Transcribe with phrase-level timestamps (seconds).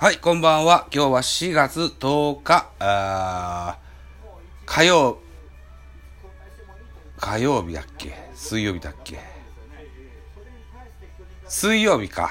[0.00, 0.86] はい、こんばんは。
[0.94, 3.78] 今日は4月10日、あ
[4.64, 5.18] 火曜、
[7.16, 8.14] 火曜日だっけ？
[8.32, 9.18] 水曜日だっけ？
[11.48, 12.30] 水曜日か。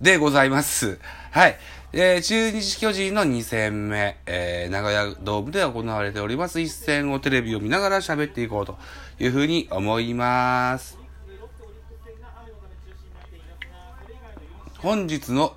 [0.00, 0.98] でございます。
[1.32, 1.58] はい。
[1.92, 8.78] えー、中日巨人の2戦目、えー、名古屋ドームで行われております一戦をテレビを見ながら喋っていこうと
[9.18, 10.96] いうふうに思います。
[14.78, 15.54] 本日の、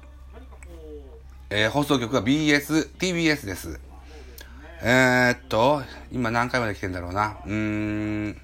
[1.50, 3.80] えー放送局は BS、TBS です。
[4.81, 5.81] えー、っと、
[6.12, 7.38] 今何回まで来てんだろうな。
[7.45, 8.38] うん。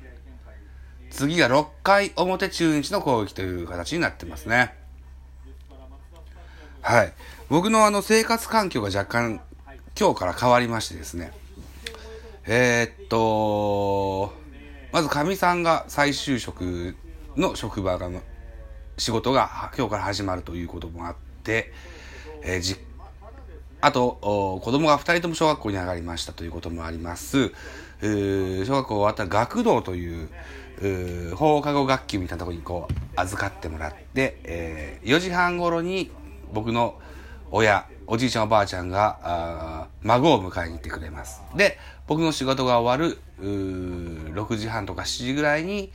[1.12, 4.74] 次が6回表中日の攻撃という形になってますね。
[6.82, 7.14] はい。
[7.50, 9.42] 僕のあの生活環境が若干
[10.00, 11.34] 今日から変わりましてですね。
[12.46, 14.34] えー、っと、
[14.94, 16.96] まずかみさんが再就職
[17.36, 18.10] の職場が、
[18.98, 21.74] 仕事が今日から始まるということもあって、
[22.44, 22.78] えーじ
[23.84, 24.18] あと、
[24.64, 27.52] 子供が2人とも小学校に上がりましたということもあります。
[28.00, 30.30] 小学校終わった学童という、
[31.32, 36.12] う放課後学級みたいなところにこう預かってもらって、えー4時半頃に
[36.54, 36.98] 僕の
[37.52, 41.42] 親、おじいちゃんおばあちゃんが、孫を迎えに行ってくれます。
[41.54, 45.92] で、僕の仕事が終わる、6時半とか7時ぐらいに、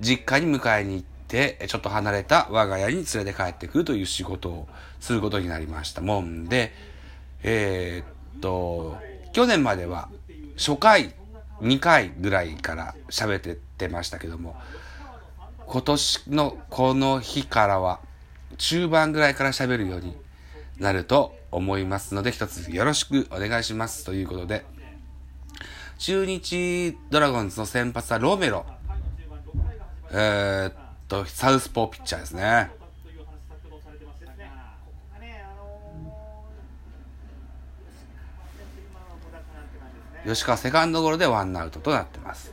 [0.00, 6.72] 実家に迎えに行って、ちょっと離れた我が家に連れて帰ってくるという仕事をすることになりましたもんで、
[7.42, 8.96] えーっと、
[9.32, 10.08] 去年までは
[10.56, 11.14] 初回
[11.60, 14.56] 2回ぐらいから喋ってってましたけども、
[15.66, 18.00] 今年のこの日からは
[18.56, 20.16] 中盤ぐらいから喋るように
[20.78, 24.64] なると思いますので、一つよろしくお願いしますということで、
[25.98, 28.64] 中日ドラゴンズの先発はロメロ。
[30.10, 32.70] えーっと、サウスポーピッチャーですね。
[40.24, 42.52] 吉川セカンドゴロでワンアウトとなってます。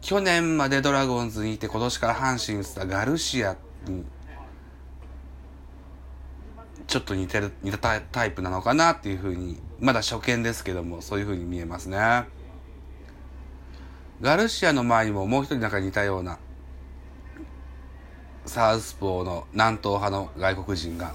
[0.00, 4.06] 去年までドラゴンズにいて今年から阪神に移ったガルシアに
[6.88, 12.24] ちょっと似てる似たタイプなのかなっていうふうにまだ初見ですけどもそういうふうに見えますね。
[14.22, 16.38] ガルシアの前にももう一人なんか似たような
[18.46, 21.14] サウスポーの南東派の外国人が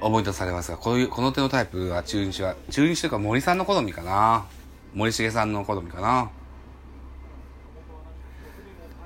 [0.00, 4.46] 思い出されますがこういうこの手のタイプは中日は中日というか森さんの好みかな。
[4.94, 6.30] 森重さんの好みかな。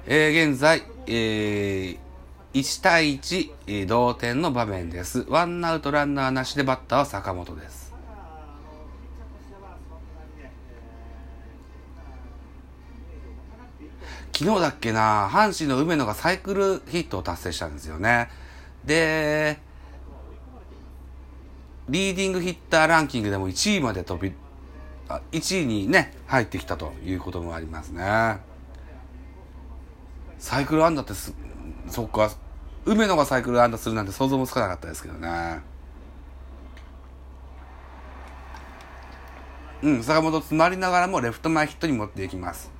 [0.06, 2.09] えー現在、えー
[2.52, 5.24] 1対1、同点の場面です。
[5.28, 7.90] ワンアウトランナーなしでバッターは坂本です。
[14.32, 18.30] 昨日だっけな、阪神の梅野がサイクルヒットを達成したんですよね。
[18.84, 19.60] で、
[21.88, 24.34] リーディングヒッターランキングでも1位まで飛び、
[25.08, 28.38] あ1位にね、入ってきたということもありますね。
[30.38, 31.34] サイクル安打ってす、
[31.90, 32.30] そっか、
[32.84, 35.60] 梅野がサイクル安打するなんて想像もつかなかったですけどね。
[39.82, 42.70] うん、坂本詰まりながらもレフト前ヒットに持っていきます。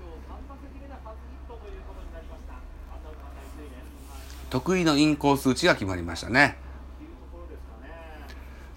[4.51, 6.57] 得意のインコース打ちが決まりましたね。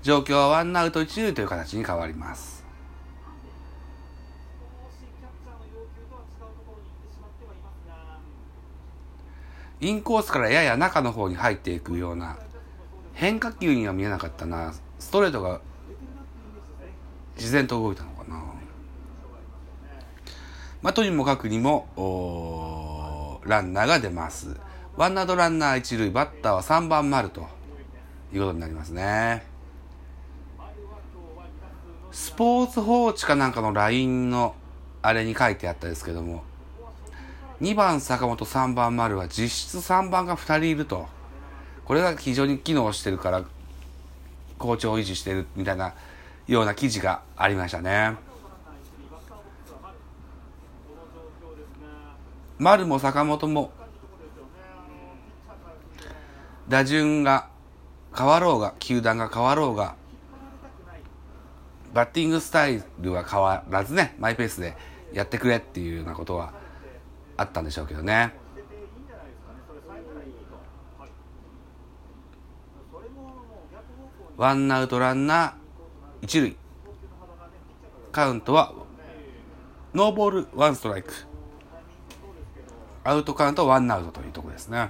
[0.02, 2.63] 状況はワンアウト一塁という形に変わります。
[9.84, 12.38] インコースからやや中の方に入っていくような
[13.14, 14.74] 変化球には見えなかったな。
[14.98, 15.60] ストレートが
[17.36, 18.42] 自然と動いたのかな。
[20.82, 24.56] まあとにもかくにもおランナーが出ます。
[24.96, 27.42] ワンアウトランナー一塁バッターは3番丸と
[28.32, 29.46] いうことになりますね。
[32.12, 34.56] スポーツ報知かなんかの LINE の
[35.02, 36.44] あれに書いてあったですけども
[37.64, 41.08] 2番坂本3番丸は実質3番が2人いると。
[41.86, 43.46] これが非常に機能してるから
[44.58, 45.94] 好調を維持してるみたいな
[46.46, 48.18] ような記事がありましたね。
[52.60, 53.72] 丸も坂本も
[56.68, 57.48] 打順が
[58.14, 59.96] 変わろうが球団が変わろうが
[61.94, 64.76] バッティングスタイルは変わらずねマイペースで
[65.14, 66.62] やってくれっていうようなことは
[67.38, 68.34] あったんでしょうけどね。
[74.36, 75.54] ワンアウトランナー
[76.24, 76.56] 一塁。
[78.12, 78.74] カウントは
[79.94, 81.14] ノーボール、ワンストライク。
[83.04, 84.90] アウトカウント、ワンアウトというところですね。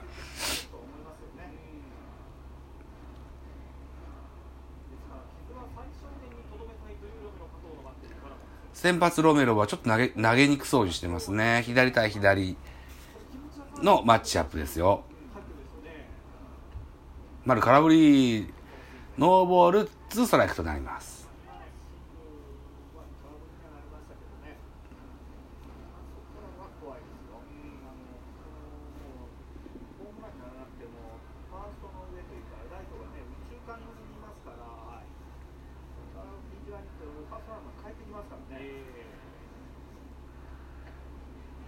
[8.83, 11.63] 先発ロメロはちょっと投げ投げにくそうにしてますね。
[11.65, 12.57] 左対左
[13.81, 15.06] のマッチアップですよ。
[17.45, 18.53] 丸空振り、
[19.18, 21.12] ノーボール、ツーストライクとなります。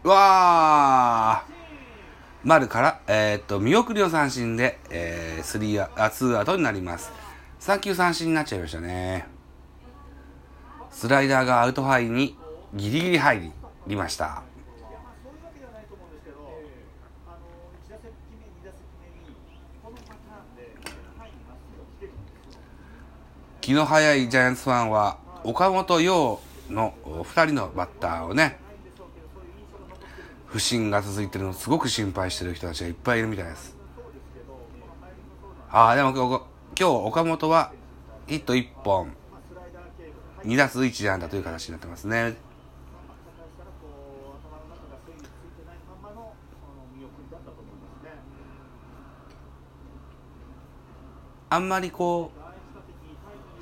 [0.10, 1.56] わー
[2.44, 7.12] 丸から、えー、っと、見送りの三振で、えー、スリーあ、ツーアウトになります。
[7.60, 9.26] 3球三振になっちゃいましたね。
[10.92, 12.38] スライダーがアウトハイに
[12.76, 13.52] ギリギリ入
[13.88, 14.44] りました。
[23.60, 28.60] 気の早いジャイアンツファンは岡本陽の2人のバッターをね
[30.56, 33.76] 不振が続いてるのすごく心配してる人たちがいっぱいいるみたいです。
[35.70, 36.46] ああ、でも今
[36.78, 37.74] 日岡本は
[38.26, 39.12] ヒット1本、
[40.46, 42.38] 2打数1安打という形になってますね。
[51.50, 52.32] あんまりこ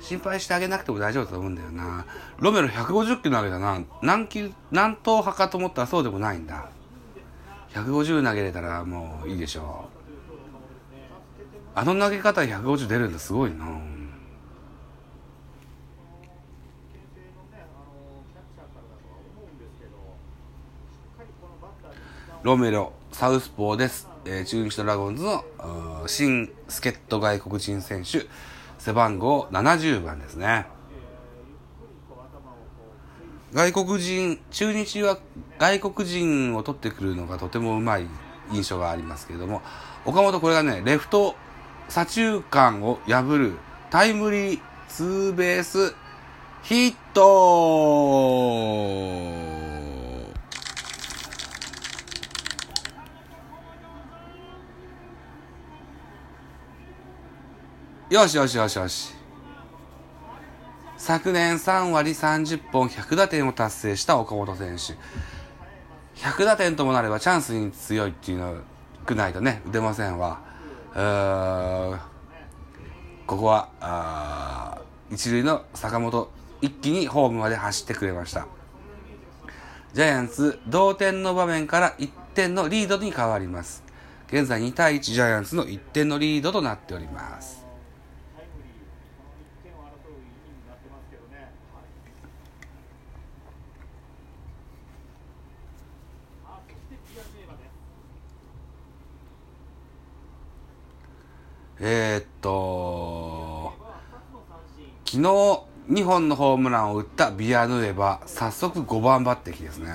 [0.00, 2.06] 心配してあげなくても大丈夫だと思うんだよな。
[2.38, 3.80] ロメロ150キロ投げたな。
[4.00, 6.68] 何球、何投派かと思ったらそうでもないんだ。
[7.74, 9.98] 150投げれたらもういいでしょう。
[11.74, 13.66] あの投げ方150出るんだすごいな。
[22.44, 25.42] ロメロサウスポーです、えー、中日ドラゴンズの
[26.06, 28.26] 新助っ人外国人選手
[28.78, 30.66] 背番号70番ですね。
[33.54, 35.16] 外国人、中日は
[35.60, 38.08] 外国人を取ってくるのがとてもうまい
[38.52, 39.62] 印象がありますけれども、
[40.04, 41.36] 岡本これがね、レフト
[41.88, 43.52] 左中間を破る
[43.90, 45.94] タイムリーツーベース
[46.64, 47.20] ヒット
[58.10, 59.23] よしよしよしよし。
[61.06, 64.94] 昨年3割30本100打点を達成した岡本選手。
[66.18, 68.56] 100打点ともなればチャンスに強いっていうの
[69.04, 70.40] くないとね、出ませんわ。
[73.26, 74.80] ここは、
[75.10, 76.30] 一塁の坂本、
[76.62, 78.46] 一気にホームまで走ってくれました。
[79.92, 83.84] ジャイアンツ、同点の場面から1点のリードに変わります。
[84.28, 87.63] 現在2対1ジャイアンツの1点のリードとなっております。
[101.80, 103.72] えー、っと、
[105.04, 105.18] 昨日
[105.88, 109.90] 2本のホームランを打ったビアヌエバ、早速5番抜擢ですね。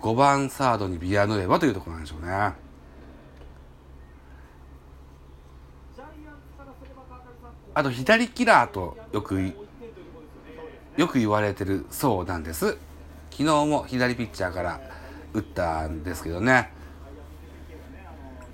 [0.00, 2.52] 5番サードにビアヌエバというところなんでしょうね。
[7.74, 9.40] あと左キラーとよく、
[10.96, 12.78] よく言われてるそうなんです。
[13.30, 14.80] 昨日も左ピッチャーから
[15.34, 16.72] 打ったんですけどね。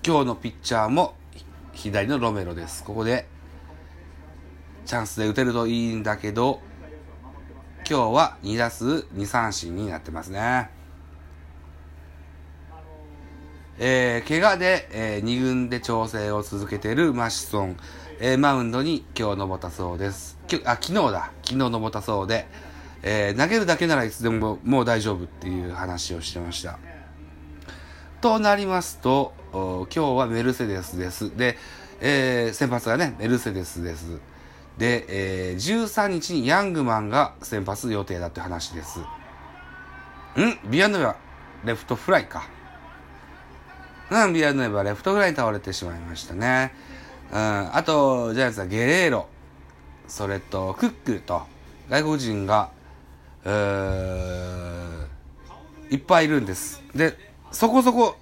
[0.07, 1.14] 今日のピッチャーも
[1.75, 2.85] 左のロメロです。
[2.85, 3.26] ここで、
[4.87, 6.61] チャンスで打てるといいんだけど、
[7.88, 10.71] 今日は2打数2三振になってますね。
[13.78, 17.76] えー、怪我で、えー、2軍で調整を続けているマシソン、
[18.21, 20.38] えー、マウンドに今日登ったそうです。
[20.47, 21.33] きあ、昨日だ。
[21.43, 22.47] 昨日登ったそうで、
[23.02, 26.78] えー、投げるだけならいつでももう大丈夫っていう話をしてました。
[28.21, 31.37] となりますと、今日はメルセデスです。
[31.37, 31.56] で、
[32.00, 34.18] えー、先発がね、メルセデスです。
[34.78, 38.99] で、えー、13日にヤングマンが先発予定だって話です。
[38.99, 39.04] ん？
[40.68, 41.14] ビアヌエバ、
[41.64, 42.49] レフトフライか。
[44.11, 46.75] うん、ビアヌエバ、レフトフライに倒れてしまいましたね。
[47.30, 49.28] うん、あと、ジャイアンツはゲレーロ、
[50.08, 51.42] それとクックと、
[51.88, 52.70] 外国人が、
[53.44, 56.82] えー、いっぱいいるんです。
[56.92, 57.16] で、
[57.52, 58.16] そこそこ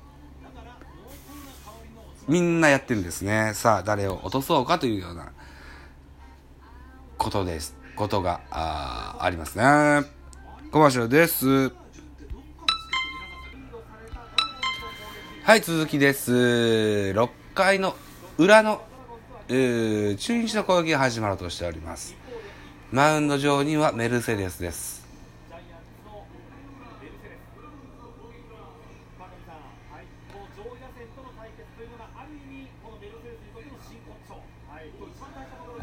[2.32, 3.52] みんなやってるんですね。
[3.54, 5.32] さあ、誰を落とそうかというような
[7.18, 7.76] ことです。
[7.94, 9.64] ことがあありますね。
[10.70, 11.74] コマーシャルです。
[15.42, 16.32] はい、続きです。
[16.32, 17.94] 6回の
[18.38, 18.80] 裏の
[19.50, 22.16] え、中日の攻撃が始まろうとしております。
[22.90, 25.01] マウンド上にはメルセデスです。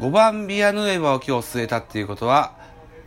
[0.00, 2.56] 5番ビアヌエバを今日据えたっていうことは、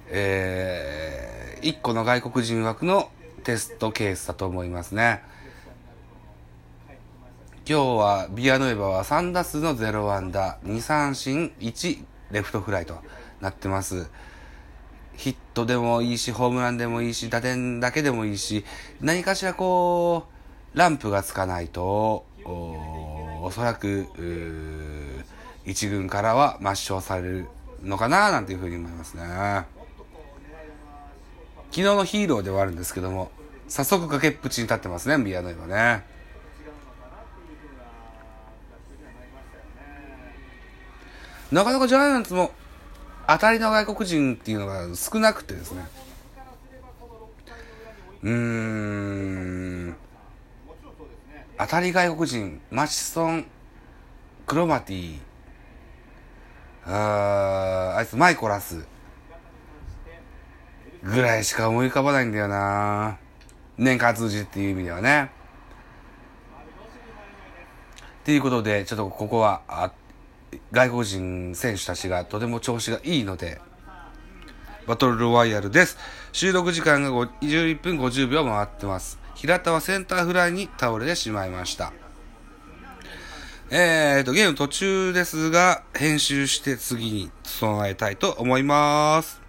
[0.09, 3.09] えー、1個の外国人枠の
[3.43, 5.23] テストケースだと思いますね。
[7.67, 12.99] 今日はビアヌエバは3打数の0安打、2三振、1レフトフライと
[13.41, 14.11] なってます。
[15.15, 18.65] ヒットでもいいし、ホームランでもいいし、打点だけでもいいし、
[19.01, 20.27] 何かしらこ
[20.75, 24.05] う、ランプがつかないと、おおそらく、
[25.65, 27.47] 一軍からは抹消される
[27.81, 29.23] のかななんていうふうに思いますね。
[31.71, 33.31] 昨日のヒーローではあるんですけども、
[33.67, 36.03] 早速崖っぷちに立ってますね、ビアノイはね。
[41.51, 42.51] なかなかジャイアンツも
[43.27, 45.85] 当たりの外国人っていうのが少なくてですね。
[48.23, 48.31] うー
[49.89, 49.95] ん。
[51.57, 53.45] 当たり外国人、マチソン、
[54.45, 55.19] クロマティ、
[56.85, 58.85] ああいつマイコラス
[61.03, 63.17] ぐらいしか思い浮かばないんだよな
[63.77, 65.31] 年間通じっていう意味ではね。
[68.23, 69.91] っていうことで、ちょっとここは、あ
[70.71, 73.59] 外国人選手たちがとても調子がいいので、
[74.87, 75.97] バトルロワイヤルです。
[76.31, 79.19] 収録時間が21分50秒回ってます。
[79.35, 81.91] 平田はセンターフライに倒れてしまいました。
[83.69, 89.42] えーと、ゲーム途中ですが、編集して次に備えたいと思います。